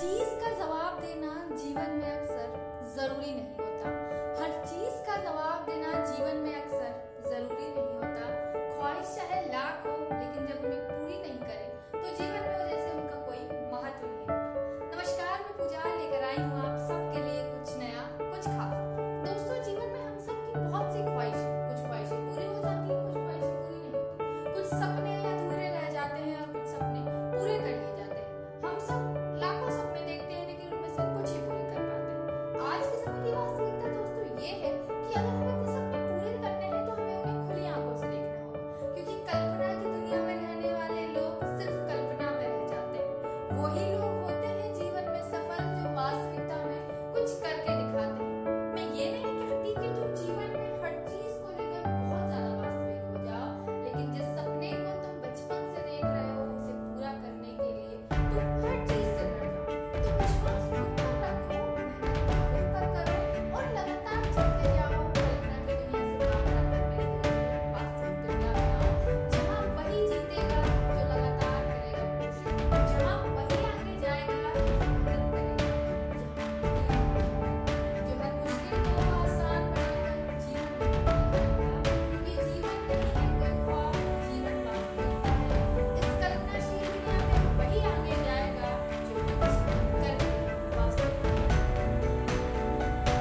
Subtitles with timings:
[0.00, 2.37] चीज़ का जवाब देना जीवन में अक्सर
[43.60, 44.07] 我一路。